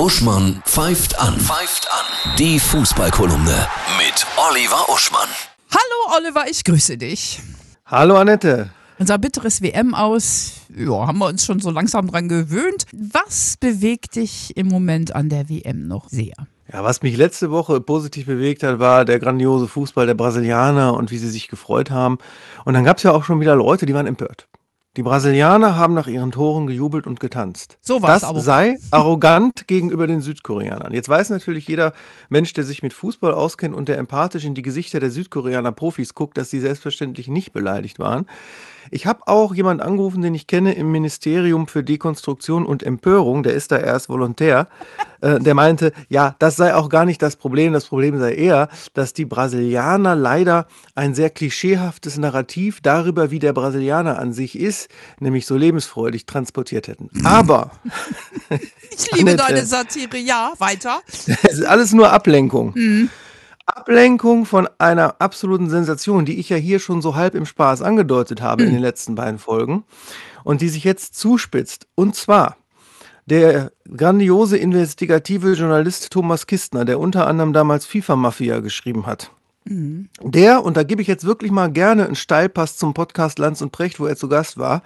[0.00, 1.38] Uschmann pfeift an.
[1.38, 2.34] Pfeift an.
[2.38, 3.66] Die Fußballkolumne
[3.98, 5.28] mit Oliver Uschmann.
[5.70, 7.42] Hallo Oliver, ich grüße dich.
[7.84, 8.70] Hallo Annette.
[8.98, 12.86] Unser bitteres WM aus, ja, haben wir uns schon so langsam dran gewöhnt.
[12.92, 16.32] Was bewegt dich im Moment an der WM noch sehr?
[16.72, 21.10] Ja, was mich letzte Woche positiv bewegt hat, war der grandiose Fußball der Brasilianer und
[21.10, 22.16] wie sie sich gefreut haben.
[22.64, 24.48] Und dann gab es ja auch schon wieder Leute, die waren empört.
[24.96, 27.78] Die Brasilianer haben nach ihren Toren gejubelt und getanzt.
[27.80, 28.40] So war's das aber.
[28.40, 30.92] sei arrogant gegenüber den Südkoreanern.
[30.92, 31.92] Jetzt weiß natürlich jeder
[32.28, 36.14] Mensch, der sich mit Fußball auskennt und der empathisch in die Gesichter der Südkoreaner Profis
[36.14, 38.26] guckt, dass sie selbstverständlich nicht beleidigt waren.
[38.90, 43.54] Ich habe auch jemanden angerufen, den ich kenne im Ministerium für Dekonstruktion und Empörung, der
[43.54, 44.68] ist da erst volontär,
[45.20, 48.68] äh, der meinte, ja, das sei auch gar nicht das Problem, das Problem sei eher,
[48.94, 54.88] dass die Brasilianer leider ein sehr klischeehaftes Narrativ darüber, wie der Brasilianer an sich ist,
[55.18, 57.10] nämlich so lebensfreudig transportiert hätten.
[57.24, 57.70] Aber
[58.90, 59.44] Ich liebe Annette.
[59.48, 61.00] deine Satire, ja, weiter.
[61.06, 62.74] es ist alles nur Ablenkung.
[63.80, 68.42] Ablenkung von einer absoluten Sensation, die ich ja hier schon so halb im Spaß angedeutet
[68.42, 69.84] habe in den letzten beiden Folgen
[70.44, 71.86] und die sich jetzt zuspitzt.
[71.94, 72.58] Und zwar
[73.24, 79.30] der grandiose investigative Journalist Thomas Kistner, der unter anderem damals FIFA Mafia geschrieben hat.
[80.20, 83.72] Der, und da gebe ich jetzt wirklich mal gerne einen Steilpass zum Podcast Lanz und
[83.72, 84.82] Precht, wo er zu Gast war,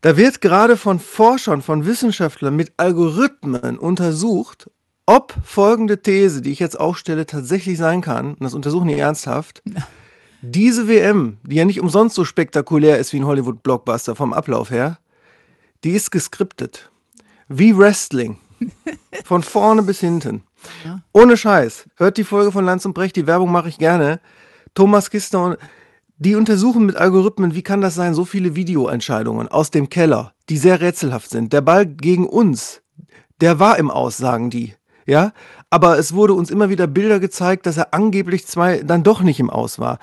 [0.00, 4.70] da wird gerade von Forschern, von Wissenschaftlern mit Algorithmen untersucht,
[5.10, 9.60] ob folgende These, die ich jetzt aufstelle, tatsächlich sein kann, und das untersuchen die ernsthaft,
[10.42, 14.98] diese WM, die ja nicht umsonst so spektakulär ist wie ein Hollywood-Blockbuster vom Ablauf her,
[15.82, 16.92] die ist geskriptet.
[17.48, 18.38] Wie Wrestling.
[19.24, 20.44] Von vorne bis hinten.
[21.12, 21.88] Ohne Scheiß.
[21.96, 24.20] Hört die Folge von Lanz und Brecht, die Werbung mache ich gerne.
[24.74, 25.58] Thomas Kistner und
[26.18, 30.58] die untersuchen mit Algorithmen, wie kann das sein, so viele Videoentscheidungen aus dem Keller, die
[30.58, 31.52] sehr rätselhaft sind.
[31.52, 32.82] Der Ball gegen uns,
[33.40, 34.74] der war im Aus, sagen die.
[35.10, 35.32] Ja,
[35.70, 39.40] aber es wurde uns immer wieder Bilder gezeigt, dass er angeblich zwei dann doch nicht
[39.40, 39.98] im Aus war.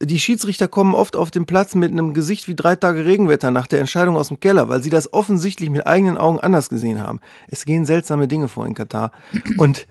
[0.00, 3.66] Die Schiedsrichter kommen oft auf den Platz mit einem Gesicht wie drei Tage Regenwetter nach
[3.66, 7.20] der Entscheidung aus dem Keller, weil sie das offensichtlich mit eigenen Augen anders gesehen haben.
[7.48, 9.10] Es gehen seltsame Dinge vor in Katar.
[9.58, 9.86] Und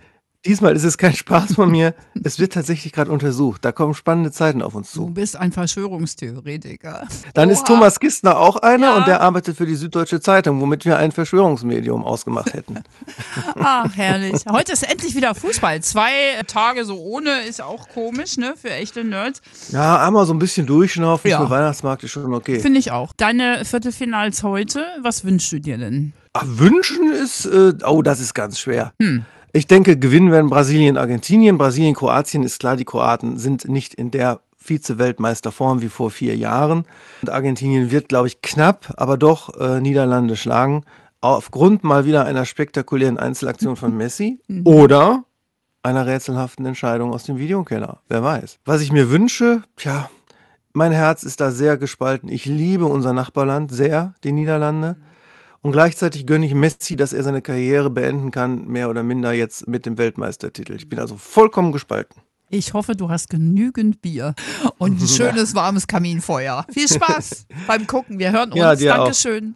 [0.46, 1.94] diesmal ist es kein Spaß von mir.
[2.24, 3.66] Es wird tatsächlich gerade untersucht.
[3.66, 5.14] Da kommen spannende Zeiten auf uns Du zu.
[5.14, 7.08] bist ein Verschwörungstheoretiker.
[7.34, 7.68] Dann ist Oha.
[7.68, 8.96] Thomas Kistner auch einer Ja.
[8.98, 12.84] und der arbeitet für die Süddeutsche Zeitung, womit wir ein Verschwörungsmedium ausgemacht hätten.
[13.56, 14.44] Ach, herrlich.
[14.50, 15.82] Heute ist endlich wieder Fußball.
[15.82, 16.10] Zwei
[16.48, 19.42] Tage so ohne ist auch komisch, ne, für echte Nerds.
[19.72, 21.40] Ja, einmal so ein bisschen durchschnaufen Ja.
[21.42, 22.60] für Weihnachtsmarkt ist schon okay.
[22.60, 23.14] Finde ich auch.
[23.18, 26.14] Deine Viertelfinals heute, was wünschst du dir denn?
[26.34, 28.92] Ach, wünschen ist, äh, oh, das ist ganz schwer.
[29.56, 31.58] Ich denke, gewinnen werden Brasilien, Argentinien.
[31.58, 36.84] Brasilien, Kroatien ist klar, die Kroaten sind nicht in der Vize-Weltmeisterform wie vor vier Jahren.
[37.22, 40.84] Und Argentinien wird, glaube ich, knapp, aber doch äh, Niederlande schlagen.
[41.22, 45.24] Aufgrund mal wieder einer spektakulären Einzelaktion von Messi oder
[45.84, 48.02] einer rätselhaften Entscheidung aus dem Videokeller.
[48.10, 48.60] Wer weiß.
[48.66, 50.10] Was ich mir wünsche, tja,
[50.74, 52.28] mein Herz ist da sehr gespalten.
[52.28, 54.98] Ich liebe unser Nachbarland sehr, die Niederlande.
[55.66, 59.68] Und gleichzeitig gönne ich Messi, dass er seine Karriere beenden kann, mehr oder minder jetzt
[59.68, 60.76] mit dem Weltmeistertitel.
[60.76, 62.22] Ich bin also vollkommen gespalten.
[62.52, 64.36] Ich hoffe, du hast genügend Bier
[64.78, 66.68] und ein schönes warmes Kaminfeuer.
[66.72, 68.20] Viel Spaß beim Gucken.
[68.20, 68.60] Wir hören uns.
[68.60, 69.06] Ja, dir auch.
[69.06, 69.56] Dankeschön.